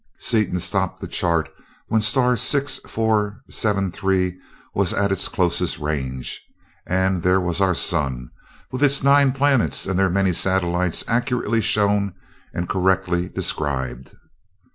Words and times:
Seaton 0.17 0.57
stopped 0.57 0.99
the 0.99 1.07
chart 1.07 1.47
when 1.85 2.01
star 2.01 2.35
six 2.35 2.77
four 2.87 3.43
seven 3.51 3.91
three 3.91 4.35
was 4.73 4.93
at 4.93 5.11
its 5.11 5.27
closest 5.27 5.77
range, 5.77 6.43
and 6.87 7.21
there 7.21 7.39
was 7.39 7.61
our 7.61 7.75
sun; 7.75 8.31
with 8.71 8.81
its 8.83 9.03
nine 9.03 9.31
planets 9.31 9.85
and 9.85 9.99
their 9.99 10.09
many 10.09 10.33
satellites 10.33 11.03
accurately 11.07 11.61
shown 11.61 12.15
and 12.51 12.67
correctly 12.67 13.29
described. 13.29 14.15